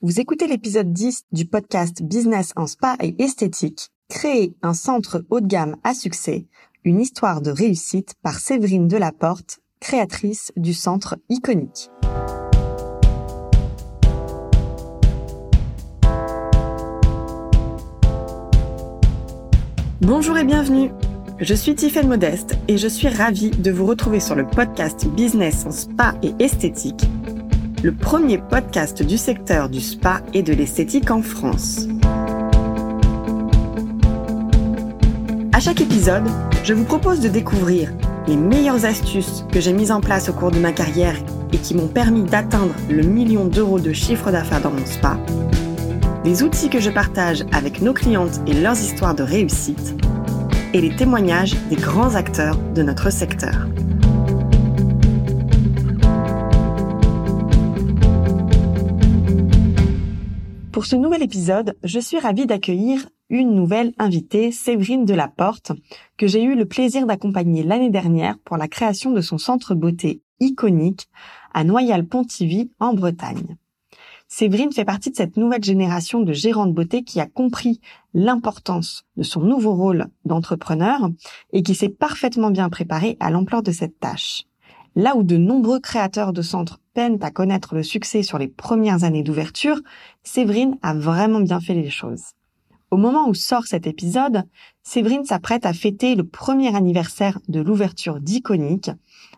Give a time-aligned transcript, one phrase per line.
[0.00, 5.40] Vous écoutez l'épisode 10 du podcast Business en spa et esthétique, créer un centre haut
[5.40, 6.46] de gamme à succès,
[6.84, 11.90] une histoire de réussite par Séverine Delaporte, créatrice du centre iconique.
[20.00, 20.92] Bonjour et bienvenue.
[21.40, 25.66] Je suis Tiffaine Modeste et je suis ravie de vous retrouver sur le podcast Business
[25.66, 27.02] en spa et esthétique
[27.82, 31.86] le premier podcast du secteur du spa et de l'esthétique en France.
[35.52, 36.24] À chaque épisode,
[36.64, 37.92] je vous propose de découvrir
[38.26, 41.16] les meilleures astuces que j'ai mises en place au cours de ma carrière
[41.52, 45.16] et qui m'ont permis d'atteindre le million d'euros de chiffre d'affaires dans mon spa,
[46.24, 49.94] les outils que je partage avec nos clientes et leurs histoires de réussite,
[50.74, 53.68] et les témoignages des grands acteurs de notre secteur.
[60.78, 65.72] Pour ce nouvel épisode, je suis ravie d'accueillir une nouvelle invitée, Séverine Delaporte,
[66.16, 70.22] que j'ai eu le plaisir d'accompagner l'année dernière pour la création de son centre beauté
[70.38, 71.08] iconique
[71.52, 73.56] à Noyal-Pontivy en Bretagne.
[74.28, 77.80] Séverine fait partie de cette nouvelle génération de gérants de beauté qui a compris
[78.14, 81.10] l'importance de son nouveau rôle d'entrepreneur
[81.52, 84.44] et qui s'est parfaitement bien préparée à l'ampleur de cette tâche.
[84.94, 89.22] Là où de nombreux créateurs de centres à connaître le succès sur les premières années
[89.22, 89.80] d'ouverture,
[90.24, 92.32] Séverine a vraiment bien fait les choses.
[92.90, 94.42] Au moment où sort cet épisode,
[94.82, 98.90] Séverine s'apprête à fêter le premier anniversaire de l'ouverture d'Iconique.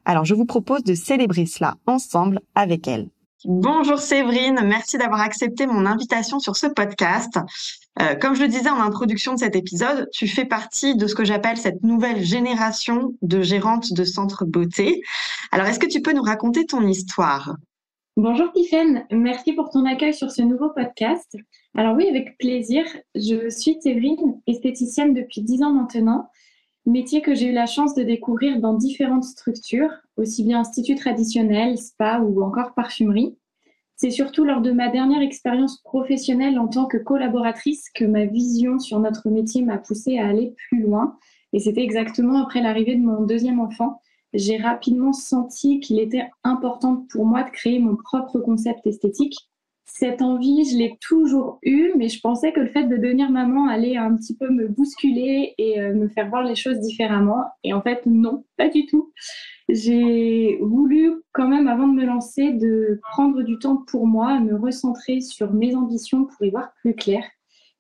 [0.07, 3.11] Alors je vous propose de célébrer cela ensemble avec elle.
[3.47, 7.39] Bonjour Séverine, merci d'avoir accepté mon invitation sur ce podcast.
[7.99, 11.15] Euh, comme je le disais en introduction de cet épisode, tu fais partie de ce
[11.15, 15.01] que j'appelle cette nouvelle génération de gérantes de centres beauté.
[15.53, 17.57] Alors, est-ce que tu peux nous raconter ton histoire?
[18.19, 21.35] Bonjour Tiffaine, merci pour ton accueil sur ce nouveau podcast.
[21.75, 22.85] Alors oui, avec plaisir.
[23.15, 26.29] Je suis Séverine, esthéticienne depuis 10 ans maintenant,
[26.87, 31.79] métier que j'ai eu la chance de découvrir dans différentes structures, aussi bien institut traditionnel,
[31.79, 33.37] spa ou encore parfumerie.
[33.97, 38.79] C'est surtout lors de ma dernière expérience professionnelle en tant que collaboratrice que ma vision
[38.79, 41.19] sur notre métier m'a poussée à aller plus loin.
[41.53, 44.01] Et c'était exactement après l'arrivée de mon deuxième enfant.
[44.33, 49.37] J'ai rapidement senti qu'il était important pour moi de créer mon propre concept esthétique.
[49.93, 53.69] Cette envie, je l'ai toujours eue, mais je pensais que le fait de devenir maman
[53.69, 57.45] allait un petit peu me bousculer et euh, me faire voir les choses différemment.
[57.65, 59.13] Et en fait, non, pas du tout
[59.73, 64.55] j'ai voulu quand même, avant de me lancer, de prendre du temps pour moi, me
[64.55, 67.25] recentrer sur mes ambitions pour y voir plus clair.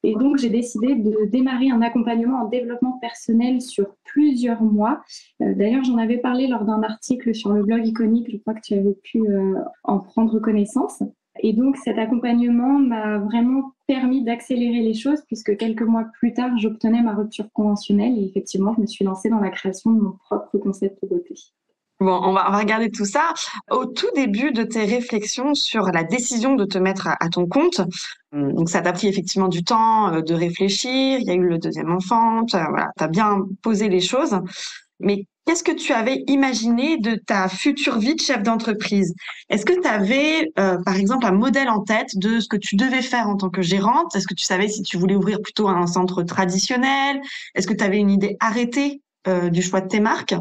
[0.03, 5.03] Et donc, j'ai décidé de démarrer un accompagnement en développement personnel sur plusieurs mois.
[5.43, 8.31] Euh, d'ailleurs, j'en avais parlé lors d'un article sur le blog iconique.
[8.31, 11.03] Je crois que tu avais pu euh, en prendre connaissance.
[11.43, 16.51] Et donc, cet accompagnement m'a vraiment permis d'accélérer les choses puisque quelques mois plus tard,
[16.59, 20.13] j'obtenais ma rupture conventionnelle et effectivement, je me suis lancée dans la création de mon
[20.13, 21.35] propre concept de beauté.
[21.99, 23.35] Bon, on va, regarder tout ça.
[23.71, 27.81] Au tout début de tes réflexions sur la décision de te mettre à, ton compte,
[28.33, 31.47] hum, donc ça t'a pris effectivement du temps euh, de réfléchir, il y a eu
[31.47, 34.41] le deuxième enfant, tu as bien posé les choses.
[34.99, 39.15] Mais qu'est-ce que tu avais imaginé de ta future vie de chef d'entreprise?
[39.49, 42.77] Est-ce que tu avais, euh, par exemple, un modèle en tête de ce que tu
[42.77, 44.15] devais faire en tant que gérante?
[44.15, 47.21] Est-ce que tu savais si tu voulais ouvrir plutôt un centre traditionnel?
[47.55, 50.35] Est-ce que tu avais une idée arrêtée euh, du choix de tes marques?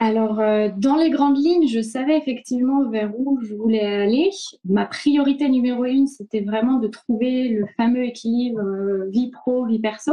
[0.00, 4.30] Alors, euh, dans les grandes lignes, je savais effectivement vers où je voulais aller.
[4.64, 8.62] Ma priorité numéro une, c'était vraiment de trouver le fameux équilibre
[9.10, 10.12] vie pro, vie perso.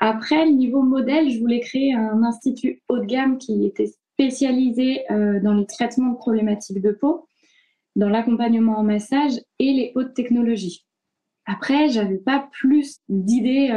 [0.00, 5.40] Après, niveau modèle, je voulais créer un institut haut de gamme qui était spécialisé euh,
[5.40, 7.26] dans les traitements problématiques de peau,
[7.96, 10.84] dans l'accompagnement en massage et les hautes technologies.
[11.46, 13.70] Après, j'avais pas plus d'idées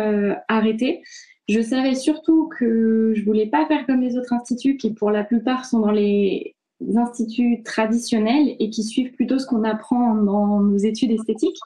[0.49, 1.01] arrêtées.
[1.47, 5.23] Je savais surtout que je voulais pas faire comme les autres instituts qui, pour la
[5.23, 6.55] plupart, sont dans les
[6.95, 11.59] instituts traditionnels et qui suivent plutôt ce qu'on apprend dans nos études esthétiques.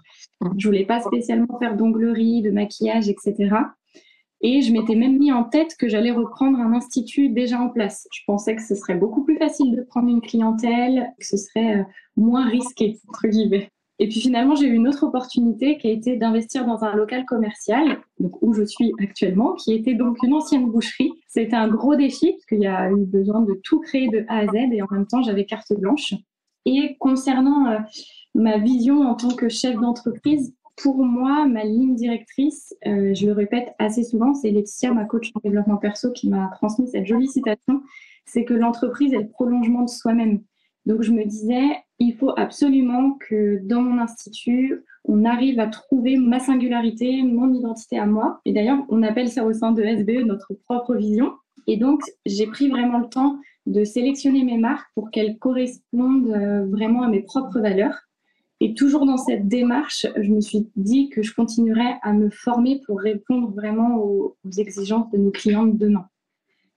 [0.58, 3.56] Je voulais pas spécialement faire d'onglerie, de maquillage, etc.
[4.48, 8.08] Et je m'étais même mis en tête que j'allais reprendre un institut déjà en place.
[8.14, 11.80] Je pensais que ce serait beaucoup plus facile de prendre une clientèle, que ce serait
[11.80, 11.84] euh,
[12.16, 13.70] moins risqué, entre guillemets.
[13.98, 17.26] Et puis finalement, j'ai eu une autre opportunité qui a été d'investir dans un local
[17.26, 21.12] commercial, où je suis actuellement, qui était donc une ancienne boucherie.
[21.28, 24.42] C'était un gros défi parce qu'il y a eu besoin de tout créer de A
[24.42, 26.14] à Z et en même temps, j'avais carte blanche.
[26.66, 27.80] Et concernant euh,
[28.36, 33.32] ma vision en tant que chef d'entreprise, pour moi, ma ligne directrice, euh, je le
[33.32, 37.28] répète assez souvent, c'est Laetitia, ma coach en développement perso, qui m'a transmis cette jolie
[37.28, 37.82] citation,
[38.26, 40.42] c'est que l'entreprise est le prolongement de soi-même.
[40.86, 41.64] Donc je me disais,
[42.00, 47.98] il faut absolument que dans mon institut, on arrive à trouver ma singularité, mon identité
[47.98, 48.42] à moi.
[48.46, 51.34] Et d'ailleurs, on appelle ça au sein de SBE notre propre vision.
[51.68, 56.66] Et donc, j'ai pris vraiment le temps de sélectionner mes marques pour qu'elles correspondent euh,
[56.68, 57.98] vraiment à mes propres valeurs.
[58.62, 62.82] Et toujours dans cette démarche, je me suis dit que je continuerais à me former
[62.86, 66.08] pour répondre vraiment aux, exigences de nos clients de demain.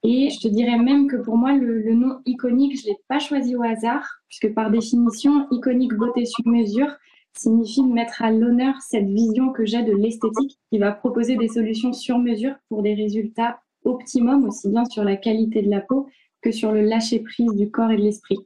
[0.02, 3.18] Et je te dirais même que pour moi, le, nom iconique, je ne l'ai pas
[3.18, 6.90] choisi au hasard, puisque par définition, iconique beauté sur mesure
[7.36, 11.92] signifie mettre à l'honneur cette vision que j'ai de l'esthétique qui va proposer des solutions
[11.92, 16.08] sur mesure pour des résultats optimum, aussi bien sur la qualité de la peau
[16.42, 18.38] que sur le lâcher-prise du corps et de l'esprit.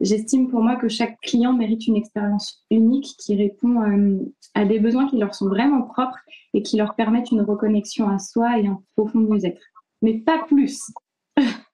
[0.00, 4.18] J'estime pour moi que chaque client mérite une expérience unique qui répond euh,
[4.54, 6.18] à des besoins qui leur sont vraiment propres
[6.54, 9.60] et qui leur permettent une reconnexion à soi et un profond mieux-être.
[10.00, 10.80] Mais pas plus.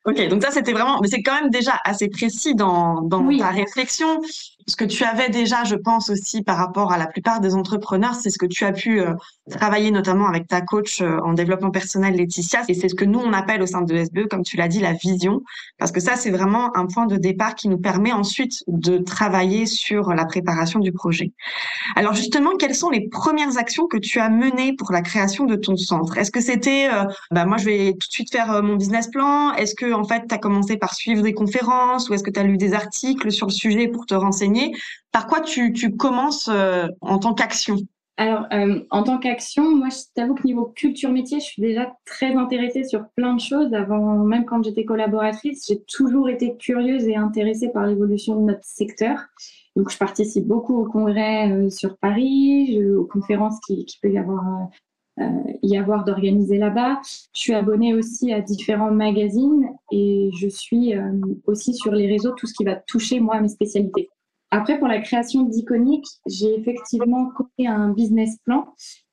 [0.04, 3.50] Ok, donc ça c'était vraiment, mais c'est quand même déjà assez précis dans, dans ta
[3.50, 4.20] réflexion.
[4.68, 8.16] Ce que tu avais déjà, je pense aussi par rapport à la plupart des entrepreneurs,
[8.16, 9.14] c'est ce que tu as pu euh,
[9.48, 13.20] travailler notamment avec ta coach euh, en développement personnel Laetitia, et c'est ce que nous
[13.20, 15.42] on appelle au sein de SBE, comme tu l'as dit, la vision,
[15.78, 19.66] parce que ça c'est vraiment un point de départ qui nous permet ensuite de travailler
[19.66, 21.30] sur la préparation du projet.
[21.94, 25.54] Alors justement, quelles sont les premières actions que tu as menées pour la création de
[25.54, 26.18] ton centre?
[26.18, 29.52] Est-ce que c'était, euh, bah moi je vais tout de suite faire mon business plan?
[29.52, 32.10] Est-ce que en fait, tu as commencé par suivre des conférences?
[32.10, 34.55] Ou est-ce que tu as lu des articles sur le sujet pour te renseigner?
[35.12, 37.76] Par quoi tu, commences euh, en tant qu'action?
[38.18, 41.94] Alors, euh, en tant qu'action, moi, je t'avoue que niveau culture métier, je suis déjà
[42.06, 43.74] très intéressée sur plein de choses.
[43.74, 48.64] Avant, même quand j'étais collaboratrice, j'ai toujours été curieuse et intéressée par l'évolution de notre
[48.64, 49.18] secteur.
[49.74, 54.18] Donc, je participe beaucoup aux congrès euh, sur Paris, aux conférences qui, qui peut y
[55.78, 57.00] avoir d'organiser là-bas.
[57.34, 60.94] Je suis abonnée aussi à différents magazines et je suis
[61.46, 64.10] aussi sur les réseaux tout ce qui va toucher moi mes spécialités.
[64.50, 68.66] Après, pour la création d'Iconic, j'ai effectivement créé un business plan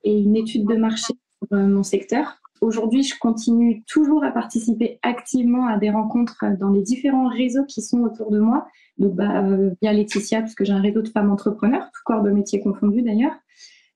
[0.03, 2.37] et une étude de marché pour euh, mon secteur.
[2.61, 7.81] Aujourd'hui, je continue toujours à participer activement à des rencontres dans les différents réseaux qui
[7.81, 8.67] sont autour de moi.
[8.97, 9.43] Donc, bah,
[9.81, 13.33] via Laetitia, puisque j'ai un réseau de femmes entrepreneurs, tout corps de métier confondu d'ailleurs.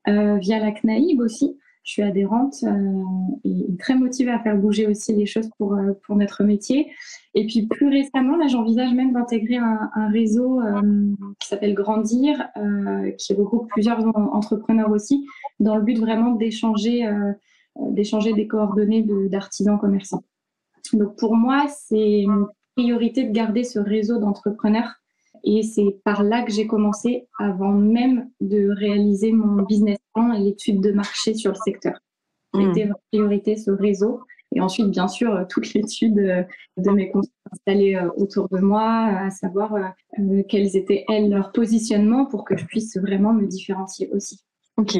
[0.06, 1.58] via la CNAIB aussi,
[1.88, 3.04] je suis adhérente euh,
[3.46, 6.92] et très motivée à faire bouger aussi les choses pour, euh, pour notre métier.
[7.34, 10.82] Et puis plus récemment, là, j'envisage même d'intégrer un, réseau euh,
[11.40, 12.50] qui s'appelle Grandir,
[13.18, 15.26] qui regroupe plusieurs entrepreneurs aussi,
[15.62, 17.10] dans le but vraiment d'échanger
[17.92, 20.24] d'échanger des coordonnées d'artisans commerçants.
[20.94, 24.96] Donc pour moi, c'est une priorité de garder ce réseau d'entrepreneurs
[25.44, 30.40] et c'est par là que j'ai commencé avant même de réaliser mon business plan et
[30.40, 31.94] l'étude de marché sur le secteur.
[32.56, 32.90] C'était hmm.
[32.90, 34.22] ma priorité, ce réseau.
[34.56, 36.44] Et ensuite, bien sûr, euh, toute l'étude euh,
[36.78, 39.74] de mes conseils installés euh, autour de moi, à savoir
[40.48, 44.40] quels étaient, elles, leurs positionnements pour que je puisse vraiment me différencier aussi.
[44.78, 44.96] Ok.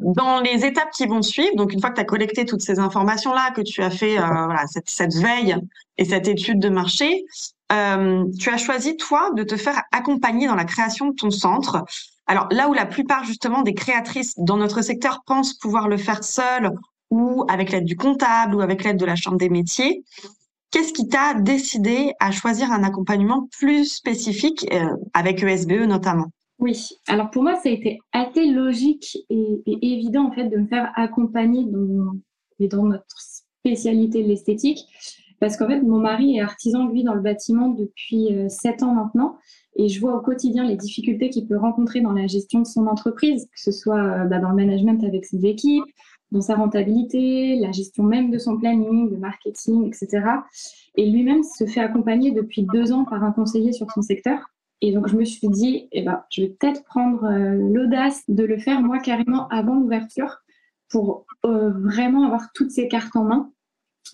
[0.00, 2.78] Dans les étapes qui vont suivre, donc une fois que tu as collecté toutes ces
[2.78, 5.56] informations-là, que tu as fait voilà, cette, cette, veille
[5.96, 7.24] et cette étude de marché,
[7.72, 11.84] euh, tu as choisi, toi, de te faire accompagner dans la création de ton centre.
[12.26, 16.24] Alors là où la plupart justement des créatrices dans notre secteur pensent pouvoir le faire
[16.24, 16.70] seule
[17.10, 20.04] ou avec l'aide du comptable ou avec l'aide de la chambre des métiers,
[20.70, 26.26] qu'est-ce qui t'a décidé à choisir un accompagnement plus spécifique euh, avec ESBE notamment?
[26.58, 30.66] Oui, alors pour moi ça a été assez logique et, évident en fait de me
[30.66, 32.12] faire accompagner dans,
[32.58, 34.80] dans notre spécialité de l'esthétique
[35.40, 38.94] parce qu'en fait, mon mari est artisan, lui, dans le bâtiment depuis euh, sept ans
[38.94, 39.36] maintenant.
[39.76, 42.86] Et je vois au quotidien les difficultés qu'il peut rencontrer dans la gestion de son
[42.86, 45.84] entreprise, que ce soit euh, bah, dans le management avec ses équipes,
[46.32, 50.26] dans sa rentabilité, la gestion même de son planning, de marketing, etc.
[50.96, 54.40] Et lui-même se fait accompagner depuis deux ans par un conseiller sur son secteur.
[54.80, 58.44] Et donc, je me suis dit, eh ben, je vais peut-être prendre euh, l'audace de
[58.44, 60.38] le faire moi carrément avant l'ouverture
[60.90, 63.52] pour vraiment avoir toutes ces cartes en main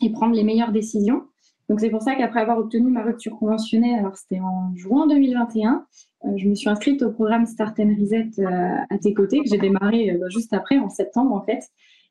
[0.02, 1.22] et prendre les meilleures décisions.
[1.68, 5.86] Donc c'est pour ça qu'après avoir obtenu ma rupture conventionnelle, alors c'était en juin 2021,
[6.24, 9.48] euh, je me suis inscrite au programme Start and Reset euh, à tes côtés, que
[9.48, 11.60] j'ai démarré euh, juste après, en septembre en fait.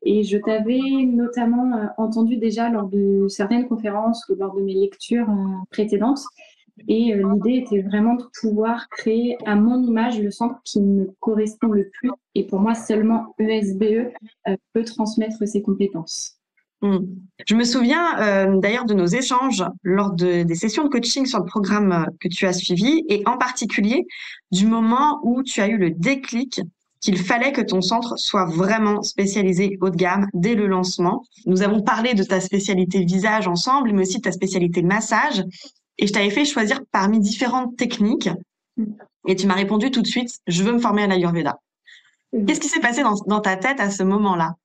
[0.06, 5.30] Et je t'avais notamment entendu déjà lors de certaines conférences ou lors de mes lectures
[5.72, 6.20] précédentes.
[6.90, 11.68] Et l'idée était vraiment de pouvoir créer à mon image le centre qui me correspond
[11.68, 12.12] le plus.
[12.36, 14.12] Et pour moi, seulement ESBE
[14.74, 16.43] peut transmettre ses compétences.
[16.84, 16.98] Hmm.
[17.48, 21.40] Je me souviens euh, d'ailleurs de nos échanges lors de, des sessions de coaching sur
[21.40, 24.06] le programme euh, que tu as suivi et en particulier
[24.52, 26.60] du moment où tu as eu le déclic
[27.00, 31.24] qu'il fallait que ton centre soit vraiment spécialisé haut de gamme dès le lancement.
[31.46, 35.42] Nous avons parlé de ta spécialité visage ensemble, mais aussi de ta spécialité massage.
[35.98, 38.30] Et je t'avais fait choisir parmi différentes techniques.
[38.76, 38.88] Hmm.
[39.30, 41.60] Et tu m'as répondu tout de suite, je veux me former à l'Ayurveda.
[42.46, 44.56] Qu'est-ce qui s'est passé dans, ta tête à ce moment-là?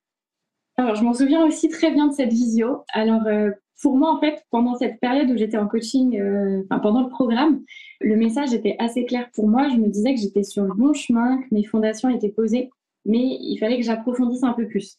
[0.79, 2.85] Alors, je m'en souviens aussi très bien de cette visio.
[2.93, 3.51] Alors, euh,
[3.83, 7.65] pour moi, en fait, pendant cette période où j'étais en coaching, euh, pendant le programme,
[8.01, 9.69] le message était assez clair pour moi.
[9.71, 12.71] Je me disais que j'étais sur le bon chemin, que mes fondations étaient posées,
[13.05, 14.99] mais il fallait que j'approfondisse un peu plus.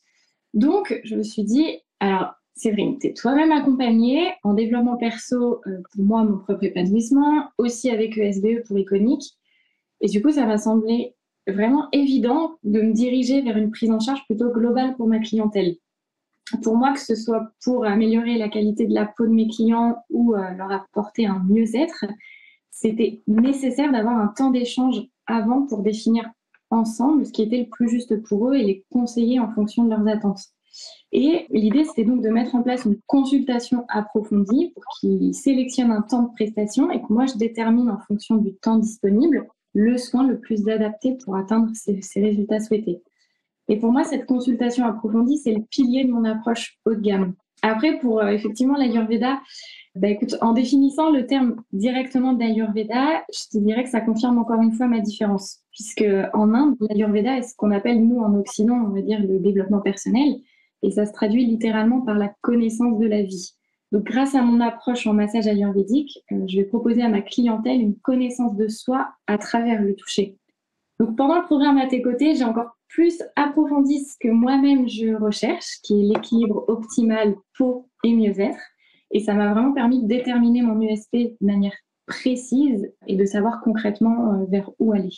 [0.53, 5.77] Donc, je me suis dit, alors, Séverine, tu es toi-même accompagnée en développement perso euh,
[5.93, 9.37] pour moi, mon propre épanouissement, aussi avec ESBE e pour Iconique.
[10.01, 11.15] Et du coup, ça m'a semblé
[11.51, 15.75] vraiment évident de me diriger vers une prise en charge plutôt globale pour ma clientèle.
[16.63, 20.03] Pour moi, que ce soit pour améliorer la qualité de la peau de mes clients
[20.09, 22.05] ou euh, leur apporter un mieux-être,
[22.71, 26.29] c'était nécessaire d'avoir un temps d'échange avant pour définir
[26.71, 29.89] ensemble ce qui était le plus juste pour eux et les conseiller en fonction de
[29.89, 30.41] leurs attentes.
[31.11, 36.01] Et l'idée, c'était donc de mettre en place une consultation approfondie pour qu'ils sélectionnent un
[36.01, 40.27] temps de prestation et que moi, je détermine en fonction du temps disponible le soin
[40.27, 43.01] le plus adapté pour atteindre ces, résultats souhaités.
[43.67, 47.33] Et pour moi, cette consultation approfondie, c'est le pilier de mon approche haut de gamme.
[47.61, 49.39] Après, pour euh, effectivement l'Ayurveda,
[49.95, 54.61] bah, écoute, en définissant le terme directement d'Ayurveda, je te dirais que ça confirme encore
[54.61, 55.59] une fois ma différence.
[55.71, 59.39] Puisque en Inde, l'Ayurveda est ce qu'on appelle, nous, en Occident, on va dire le
[59.39, 60.35] développement personnel.
[60.81, 63.55] Et ça se traduit littéralement par la connaissance de la vie.
[63.91, 67.81] Donc, grâce à mon approche en massage ayurvédique, euh, je vais proposer à ma clientèle
[67.81, 70.37] une connaissance de soi à travers le toucher.
[70.99, 75.15] Donc, pendant le programme à tes côtés, j'ai encore plus approfondi ce que moi-même je
[75.15, 78.59] recherche, qui est l'équilibre optimal peau et mieux-être.
[79.11, 83.61] Et ça m'a vraiment permis de déterminer mon USP de manière précise et de savoir
[83.61, 85.15] concrètement euh, vers où aller.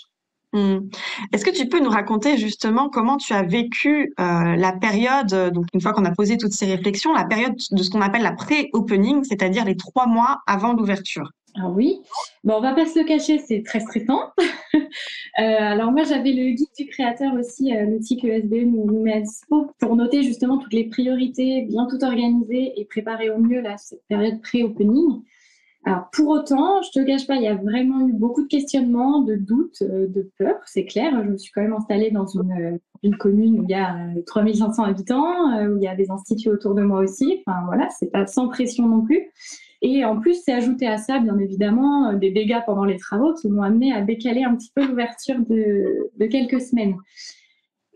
[0.54, 0.90] Mmh.
[1.32, 5.50] Est-ce que tu peux nous raconter justement comment tu as vécu euh, la période, euh,
[5.50, 8.24] donc une fois qu'on a posé toutes ces réflexions, la période de ce qu'on appelle
[8.24, 11.32] la pré-opening, c'est-à-dire les trois mois avant l'ouverture?
[11.56, 12.00] Ah oui,
[12.46, 14.32] bon, on va pas se le cacher, c'est très stressant.
[14.74, 14.80] euh,
[15.38, 19.22] alors moi, j'avais le guide du créateur aussi, l'outil que SBE nous, met à
[19.80, 24.42] pour noter justement toutes les priorités, bien tout organiser et préparer au mieux cette période
[24.42, 25.22] pré-opening.
[25.84, 29.22] Alors pour autant, je te cache pas, il y a vraiment eu beaucoup de questionnements,
[29.22, 31.12] de doutes, euh, de peurs, c'est clair.
[31.24, 33.98] Je me suis quand même installée dans une, euh, une commune où il y a
[34.28, 37.42] 3500 euh, habitants, où il y a des instituts autour de moi aussi.
[37.48, 39.32] Enfin voilà, c'est pas sans pression non plus.
[39.82, 43.50] Et en plus, c'est ajouté à ça, bien évidemment, des dégâts pendant les travaux qui
[43.50, 46.96] m'ont amené à décaler un petit peu l'ouverture de quelques semaines.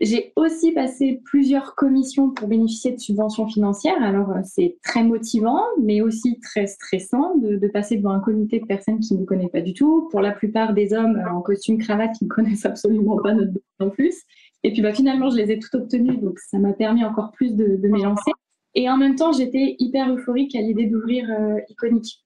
[0.02, 4.02] J'ai aussi passé plusieurs commissions pour bénéficier de subventions financières.
[4.04, 8.66] Alors, euh, c'est très motivant, mais aussi très stressant de, passer devant un comité de
[8.66, 10.10] personnes qui ne me connaissent pas du tout.
[10.12, 13.90] Pour la plupart des hommes en costume cravate qui ne connaissent absolument pas notre en
[13.90, 14.22] plus.
[14.64, 17.56] Et puis, bah, finalement, je les ai toutes obtenues, donc ça m'a permis encore plus
[17.56, 18.32] de, de m'élancer.
[18.74, 22.22] Et en même temps, j'étais hyper euphorique à l'idée d'ouvrir euh, Iconic.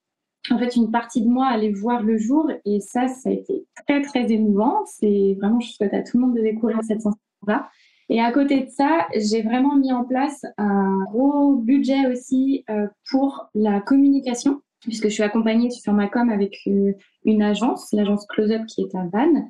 [0.49, 3.67] En fait, une partie de moi allait voir le jour, et ça, ça a été
[3.85, 4.83] très, très émouvant.
[4.85, 7.28] C'est vraiment, je souhaite à tout le monde de découvrir cette sensation
[8.09, 12.87] et à côté de ça, j'ai vraiment mis en place un gros budget aussi euh,
[13.11, 16.93] pour la communication, puisque je suis accompagnée sur ma com avec euh,
[17.23, 19.47] une agence, l'agence Close Up qui est à Vannes.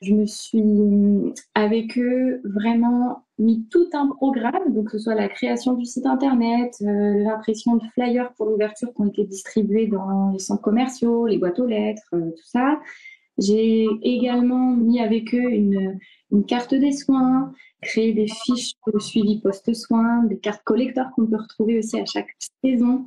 [0.00, 5.28] Je me suis avec eux vraiment mis tout un programme, donc que ce soit la
[5.28, 10.30] création du site internet, euh, l'impression de flyers pour l'ouverture qui ont été distribués dans
[10.30, 12.78] les centres commerciaux, les boîtes aux lettres, tout ça.
[13.38, 15.98] J'ai également mis avec eux une,
[16.46, 21.78] carte des soins, créer des fiches de suivi post-soin, des cartes collecteurs qu'on peut retrouver
[21.78, 23.06] aussi à chaque saison.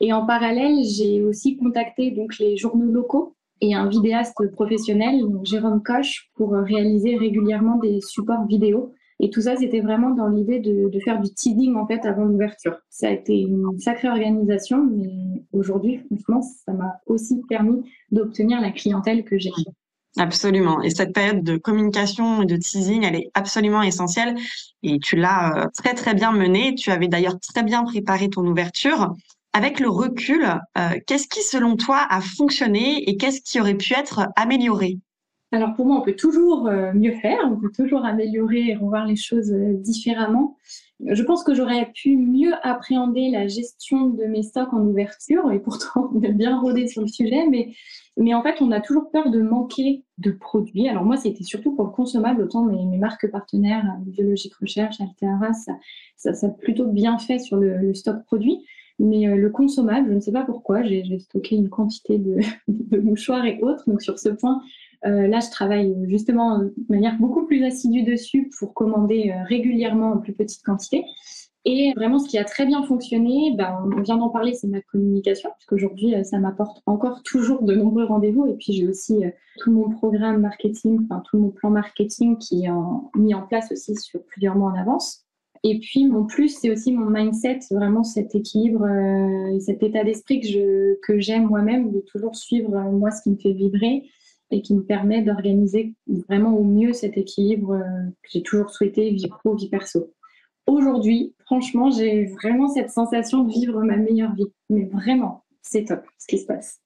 [0.00, 5.82] Et en parallèle, j'ai aussi contacté donc les journaux locaux et un vidéaste professionnel, Jérôme
[5.82, 8.94] Coche, pour réaliser régulièrement des supports vidéo.
[9.18, 12.76] Et tout ça, c'était vraiment dans l'idée de, faire du teasing en fait avant l'ouverture.
[12.90, 18.70] Ça a été une sacrée organisation, mais aujourd'hui, franchement, ça m'a aussi permis d'obtenir la
[18.70, 19.50] clientèle que j'ai.
[20.18, 20.80] Absolument.
[20.82, 24.34] Et cette période de communication et de teasing, elle est absolument essentielle.
[24.82, 26.74] Et tu l'as euh, très, très bien menée.
[26.74, 29.14] Tu avais d'ailleurs très bien préparé ton ouverture.
[29.52, 30.46] Avec le recul,
[30.78, 34.98] euh, qu'est-ce qui, selon toi, a fonctionné et qu'est-ce qui aurait pu être amélioré?
[35.56, 39.06] Alors pour moi, on peut toujours euh, mieux faire, on peut toujours améliorer et revoir
[39.06, 40.56] les choses différemment.
[41.04, 45.58] Je pense que j'aurais pu mieux appréhender la gestion de mes stocks en ouverture et
[45.58, 47.72] pourtant on est bien rodé sur le sujet, mais
[48.18, 50.88] mais en fait, on a toujours peur de manquer de produits.
[50.88, 55.52] Alors moi, c'était surtout pour le consommable, autant mes, marques partenaires, euh, Biologique Recherche, Altera,
[55.52, 58.64] ça, a plutôt bien fait sur le, stock produit.
[58.98, 62.98] Mais euh, le consommable, je ne sais pas pourquoi, j'ai stocké une quantité de, de,
[62.98, 63.84] mouchoirs et autres.
[63.86, 64.62] Donc sur ce point,
[65.04, 70.12] euh, là, je travaille justement de manière beaucoup plus assidue dessus pour commander euh, régulièrement
[70.12, 71.04] en plus petite quantité.
[71.64, 74.80] Et vraiment, ce qui a très bien fonctionné, ben, on vient d'en parler, c'est ma
[74.82, 78.46] communication, parce qu'aujourd'hui, euh, ça m'apporte encore toujours de nombreux rendez-vous.
[78.46, 79.24] Et puis, j'ai aussi
[79.58, 82.70] tout mon programme marketing, enfin, tout mon plan marketing qui est
[83.16, 85.24] mis en place aussi sur plusieurs mois en avance.
[85.64, 90.40] Et puis, mon plus, c'est aussi mon mindset, vraiment cet équilibre et cet état d'esprit
[90.40, 94.04] que j'aime moi-même, de toujours suivre moi ce qui me fait vibrer
[94.50, 95.94] et qui me permet d'organiser
[96.28, 97.78] vraiment au mieux cet équilibre
[98.22, 100.12] que j'ai toujours souhaité, vie pro, vie perso
[100.66, 104.52] aujourd'hui, franchement, j'ai vraiment cette sensation de vivre ma meilleure vie.
[104.68, 106.80] Mais vraiment, c'est top ce qui se passe.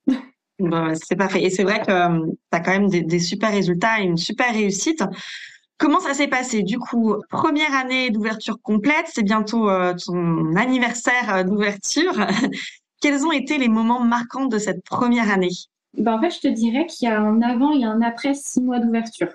[1.03, 1.43] c'est parfait.
[1.43, 4.53] Et c'est vrai que euh, tu as quand même des, super résultats et une super
[4.53, 5.03] réussite.
[5.79, 6.63] Comment ça s'est passé?
[6.63, 12.13] Du coup, première année d'ouverture complète, c'est bientôt euh, ton anniversaire euh, d'ouverture.
[13.01, 15.49] Quels ont été les moments marquants de cette première année?
[15.95, 18.61] Ben, En fait, je te dirais qu'il y a un avant et un après six
[18.61, 19.29] mois d'ouverture.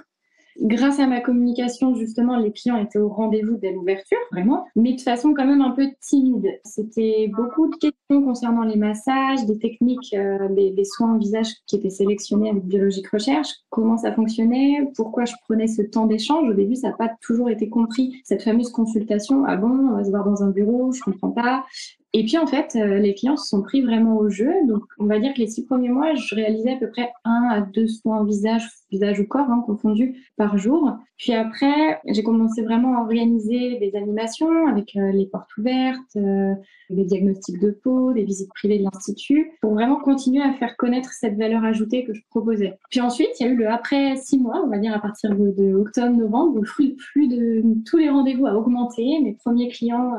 [0.61, 5.01] Grâce à ma communication, justement, les clients étaient au rendez-vous dès l'ouverture, vraiment, mais de
[5.01, 6.47] façon quand même un peu timide.
[6.63, 11.75] C'était beaucoup de questions concernant les massages, des techniques, euh, des, soins au visage qui
[11.75, 16.49] étaient sélectionnés avec Biologique Recherche, comment ça fonctionnait, pourquoi je prenais ce temps d'échange?
[16.49, 19.43] Au début, ça n'a pas toujours été compris, cette fameuse consultation.
[19.45, 21.65] Ah bon, on va se voir dans un bureau, je comprends pas.
[22.17, 24.49] Et puis en fait, euh, les clients se sont pris vraiment au jeu.
[24.69, 27.49] Donc on va dire que les six premiers mois, je réalisais à peu près un
[27.51, 30.93] à deux soins visage, ou corps hein, confondus par jour.
[31.17, 36.53] Puis après, j'ai commencé vraiment à organiser des animations avec euh, les portes ouvertes, euh,
[36.89, 41.09] des diagnostics de peau, des visites privées de l'institut, pour vraiment continuer à faire connaître
[41.11, 42.77] cette valeur ajoutée que je proposais.
[42.91, 45.35] Puis ensuite, il y a eu le après six mois, on va dire à partir
[45.35, 49.19] de, octobre-novembre, où le flux, de tous les rendez-vous a augmenté.
[49.21, 50.11] Mes premiers clients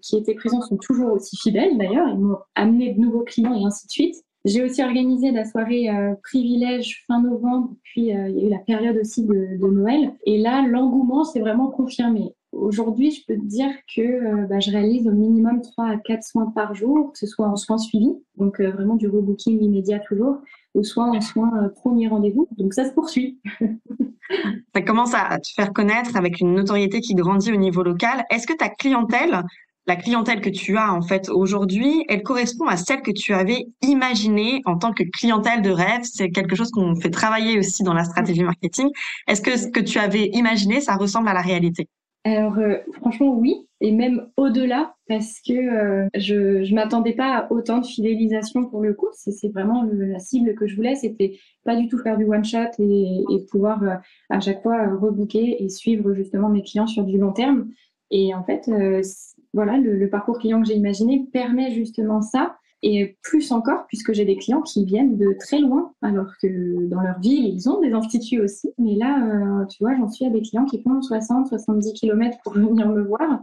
[0.00, 3.64] qui étaient présents sont toujours aussi fidèles d'ailleurs, ils m'ont amené de nouveaux clients et
[3.64, 4.16] ainsi de suite.
[4.44, 8.50] J'ai aussi organisé la soirée euh, privilège fin novembre, puis euh, il y a eu
[8.50, 10.14] la période aussi de, Noël.
[10.26, 12.34] Et là, l'engouement s'est vraiment confirmé.
[12.50, 16.24] Aujourd'hui, je peux te dire que euh, bah, je réalise au minimum 3 à 4
[16.24, 20.38] soins par jour, que ce soit en soins suivis, donc vraiment du rebooking immédiat toujours,
[20.74, 22.48] ou soit en soins premier rendez-vous.
[22.58, 23.40] Donc ça se poursuit.
[24.74, 28.24] ça commence à te faire connaître avec une notoriété qui grandit au niveau local.
[28.28, 29.44] Est-ce que ta clientèle
[29.86, 33.66] la clientèle que tu as en fait aujourd'hui, elle correspond à celle que tu avais
[33.82, 36.02] imaginée en tant que clientèle de rêve.
[36.04, 38.88] C'est quelque chose qu'on fait travailler aussi dans la stratégie marketing.
[39.26, 41.88] Est-ce que ce que tu avais imaginé, ça ressemble à la réalité?
[42.24, 47.52] Alors euh, franchement oui, et même au-delà, parce que euh, je ne m'attendais pas à
[47.52, 49.08] autant de fidélisation pour le coup.
[49.12, 53.24] C'est vraiment la cible que je voulais, c'était pas du tout faire du one-shot et,
[53.50, 53.96] pouvoir euh,
[54.30, 57.70] à chaque fois rebooker et suivre justement mes clients sur du long terme.
[58.12, 58.70] Et en fait,
[59.54, 62.56] voilà, le, parcours client que j'ai imaginé permet justement ça.
[62.84, 67.00] Et plus encore, puisque j'ai des clients qui viennent de très loin, alors que dans
[67.00, 68.72] leur ville, ils ont des instituts aussi.
[68.76, 72.38] Mais là, euh, tu vois, j'en suis à des clients qui font 60, 70 km
[72.42, 73.40] pour venir me voir.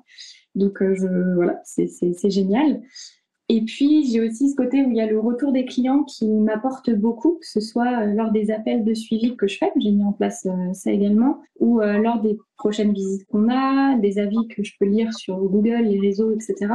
[0.55, 2.81] Donc, euh, je, voilà, c'est génial.
[3.47, 6.27] Et puis, j'ai aussi ce côté où il y a le retour des clients qui
[6.27, 9.91] m'apporte beaucoup, que ce soit euh, lors des appels de suivi que je fais, j'ai
[9.91, 14.63] mis en place ça également, ou lors des prochaines visites qu'on a, des avis que
[14.63, 16.73] je peux lire sur Google, les réseaux, etc.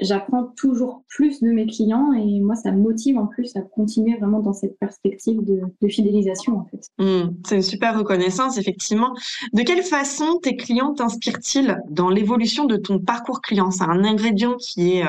[0.00, 4.16] J'apprends toujours plus de mes clients et moi, ça me motive en plus à continuer
[4.16, 6.80] vraiment dans cette perspective de, fidélisation, en fait.
[6.98, 9.12] Mmh, c'est une super reconnaissance, effectivement.
[9.52, 13.70] De quelle façon tes clients t'inspirent-ils dans l'évolution de ton parcours client?
[13.70, 15.04] C'est un ingrédient qui est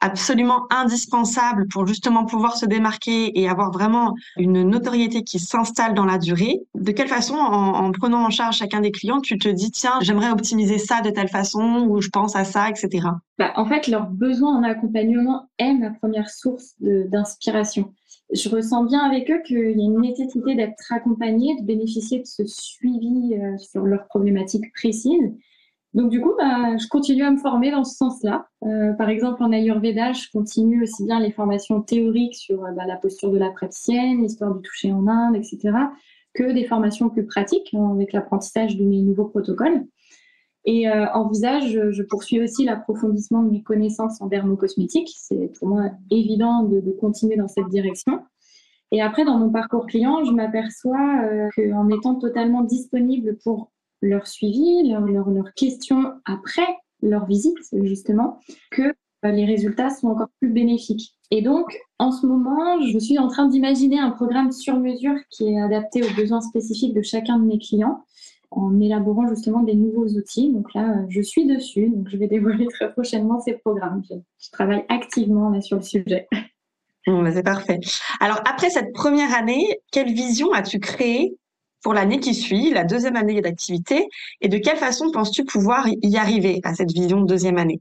[0.00, 6.04] absolument indispensable pour justement pouvoir se démarquer et avoir vraiment une notoriété qui s'installe dans
[6.04, 6.60] la durée.
[6.74, 10.30] De quelle façon, en, prenant en charge chacun des clients, tu te dis, tiens, j'aimerais
[10.30, 13.08] optimiser ça de telle façon ou je pense à ça, etc.
[13.38, 17.92] Bah, en fait, leur besoin en accompagnement est ma première source d'inspiration.
[18.32, 22.26] Je ressens bien avec eux qu'il y a une nécessité d'être accompagné, de bénéficier de
[22.26, 25.34] ce suivi euh, sur leurs problématiques précises
[25.92, 28.46] donc du coup, bah, je continue à me former dans ce sens-là.
[28.64, 32.84] Euh, par exemple, en Ayurveda, je continue aussi bien les formations théoriques sur euh, bah,
[32.86, 35.58] la posture de la praticienne, l'histoire du toucher en Inde, etc.,
[36.34, 39.84] que des formations plus pratiques hein, avec l'apprentissage de mes nouveaux protocoles.
[40.64, 45.10] Et euh, en visage, je, poursuis aussi l'approfondissement de mes connaissances en dermocosmétique.
[45.16, 48.20] C'est pour moi évident de, de, continuer dans cette direction.
[48.92, 53.70] Et après, dans mon parcours client, je m'aperçois euh, qu'en étant totalement disponible pour
[54.02, 56.66] leur suivi, leurs leur, questions après
[57.02, 58.40] leur visite, justement,
[58.70, 61.14] que euh, les résultats sont encore plus bénéfiques.
[61.30, 65.52] Et donc, en ce moment, je suis en train d'imaginer un programme sur mesure qui
[65.52, 68.04] est adapté aux besoins spécifiques de chacun de mes clients
[68.50, 70.50] en élaborant justement des nouveaux outils.
[70.50, 74.02] Donc là, euh, je suis dessus, donc je vais dévoiler très prochainement ces programmes.
[74.08, 76.26] Je, travaille activement sur le sujet.
[77.06, 77.80] Bah, c'est parfait.
[78.20, 81.36] Alors, après cette première année, quelle vision as-tu créée
[81.82, 84.06] pour l'année qui suit, la deuxième année d'activité,
[84.40, 87.80] et de quelle façon penses-tu pouvoir y arriver à cette vision de deuxième année?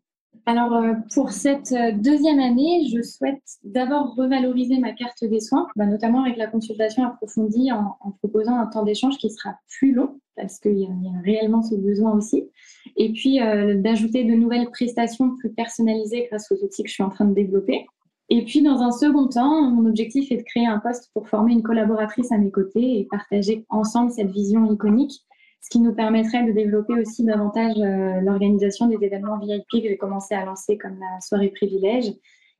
[0.50, 5.68] Alors, euh, pour cette euh, deuxième année, je souhaite d'abord revaloriser ma carte des soins,
[5.76, 10.20] bah, notamment avec la consultation approfondie en, proposant un temps d'échange qui sera plus long,
[10.36, 12.50] parce qu'il y, a réellement ce besoin aussi.
[12.98, 17.04] Et puis, euh, d'ajouter de nouvelles prestations plus personnalisées grâce aux outils que je suis
[17.04, 17.86] en train de développer.
[18.30, 21.54] Et puis, dans un second temps, mon objectif est de créer un poste pour former
[21.54, 25.24] une collaboratrice à mes côtés et partager ensemble cette vision iconique
[25.62, 29.98] ce qui nous permettrait de développer aussi davantage euh, l'organisation des événements VIP que j'ai
[29.98, 32.14] commencé à lancer comme la soirée privilège.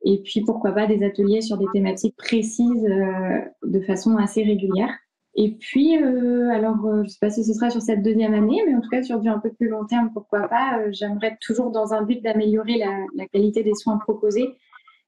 [0.04, 4.94] Et puis, pourquoi pas des ateliers sur des thématiques précises euh, de façon assez régulière.
[5.36, 8.62] Et puis, euh, alors, je ne sais pas si ce sera sur cette deuxième année,
[8.66, 10.92] mais en tout cas, sur du un peu plus long terme, pourquoi pas.
[10.92, 14.50] J'aimerais toujours dans un but d'améliorer la, la, qualité des soins proposés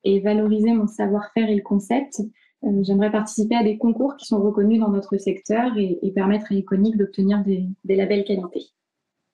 [0.03, 2.21] et valoriser mon savoir-faire et le concept.
[2.63, 6.55] Euh, j'aimerais participer à des concours qui sont reconnus dans notre secteur et, permettre à
[6.55, 8.67] Iconic d'obtenir des, labels qualité.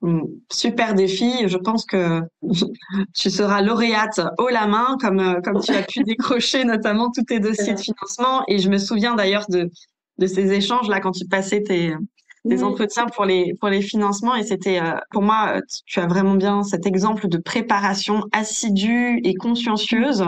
[0.01, 1.47] Hmm, super défi.
[1.47, 2.21] Je pense que
[3.15, 7.23] tu seras lauréate haut la main, comme, euh, comme tu as pu décrocher notamment tous
[7.23, 8.43] tes dossiers de financement.
[8.47, 9.69] Et je me souviens d'ailleurs de,
[10.19, 11.95] de ces échanges là quand tu passais tes,
[12.47, 14.35] tes entretiens pour les, pour les financements.
[14.35, 19.35] Et c'était, euh, pour moi, tu as vraiment bien cet exemple de préparation assidue et
[19.35, 20.23] consciencieuse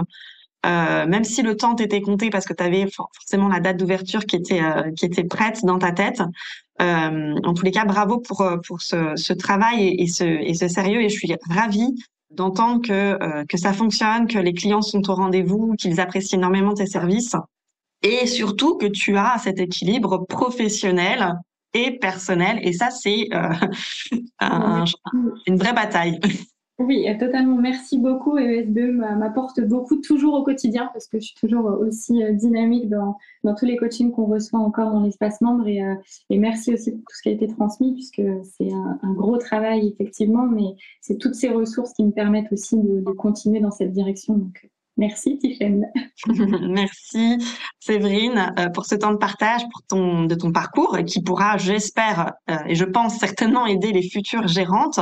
[0.66, 4.26] euh, même si le temps t'était compté parce que tu avais forcément la date d'ouverture
[4.26, 6.22] qui était euh, qui était prête dans ta tête.
[6.82, 10.54] Euh, en tous les cas, bravo pour pour ce, ce travail et, et, ce et
[10.54, 11.02] ce sérieux.
[11.02, 11.96] Et je suis ravie
[12.32, 16.88] d'entendre que que ça fonctionne, que les clients sont au rendez-vous, qu'ils apprécient énormément tes
[16.88, 17.36] services
[18.02, 21.36] et surtout que tu as cet équilibre professionnel
[21.74, 22.60] et personnel.
[22.64, 23.30] Et ça, c'est
[24.40, 24.86] un,
[25.48, 26.20] une vraie bataille.
[26.80, 27.58] Oui, totalement.
[27.58, 28.38] Merci beaucoup.
[28.38, 33.18] ESBE m'apporte beaucoup toujours au quotidien parce que je suis toujours aussi euh, dynamique dans,
[33.56, 35.68] tous les coachings qu'on reçoit encore dans l'espace membre.
[35.68, 35.96] Et, euh,
[36.30, 38.22] et, merci aussi pour tout ce qui a été transmis puisque
[38.58, 43.02] c'est un, gros travail effectivement, mais c'est toutes ces ressources qui me permettent aussi de,
[43.12, 44.50] continuer dans cette direction.
[44.96, 45.86] Merci Tiffaine.
[46.70, 47.38] Merci
[47.80, 52.34] Séverine euh, pour ce temps de partage pour ton, de ton parcours qui pourra, j'espère,
[52.68, 55.00] et je pense certainement aider les futures gérantes.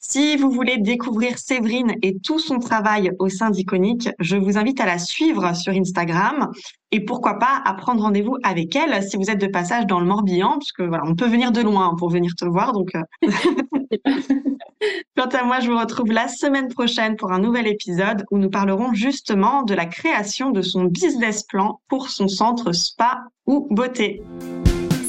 [0.00, 4.80] Si vous voulez découvrir Séverine et tout son travail au sein d'Iconic, je vous invite
[4.80, 6.52] à la suivre sur Instagram
[6.92, 10.06] et pourquoi pas à prendre rendez-vous avec elle si vous êtes de passage dans le
[10.06, 12.72] Morbihan, parce que voilà, on peut venir de loin pour venir te voir.
[12.72, 13.02] Donc, euh.
[15.16, 18.50] quant à moi, je vous retrouve la semaine prochaine pour un nouvel épisode où nous
[18.50, 24.22] parlerons justement de la création de son business plan pour son centre spa ou beauté.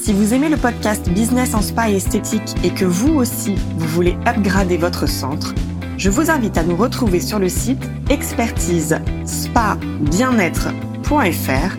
[0.10, 3.86] Si vous aimez le podcast Business en Spa et Esthétique et que vous aussi, vous
[3.86, 5.54] voulez upgrader votre centre,
[6.00, 11.78] je vous invite à nous retrouver sur le site expertise spa bien-être.fr.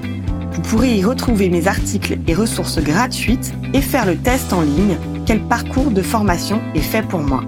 [0.52, 4.96] Vous pourrez y retrouver mes articles et ressources gratuites et faire le test en ligne
[5.26, 7.42] quel parcours de formation est fait pour moi.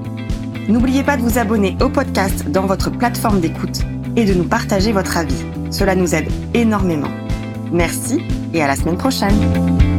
[0.66, 3.82] N'oubliez pas de vous abonner au podcast dans votre plateforme d'écoute
[4.16, 5.44] et de nous partager votre avis.
[5.70, 7.12] Cela nous aide énormément.
[7.70, 8.20] Merci
[8.52, 9.91] et à la semaine prochaine.